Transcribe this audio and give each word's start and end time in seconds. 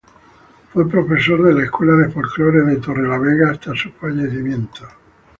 Fue 0.73 0.89
profesor 0.89 1.43
de 1.43 1.53
la 1.53 1.63
Escuela 1.65 1.93
de 1.93 2.09
Folklore 2.09 2.61
de 2.63 2.77
Torrelavega 2.77 3.51
hasta 3.51 3.75
su 3.75 3.91
fallecimiento. 3.91 4.87